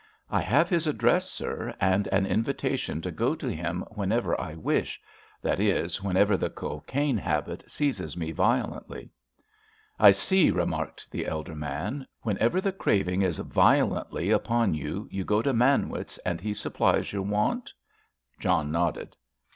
[0.31, 5.59] "I have his address, sir, and an invitation to go to him whenever I wish—that
[5.59, 9.11] is, whenever the cocaine habit seizes me violently."
[9.99, 12.07] "I see," remarked the elder man.
[12.23, 17.21] "Whenever the craving is violently upon you, you go to Manwitz and he supplies your
[17.21, 17.71] want?"
[18.39, 19.15] John nodded.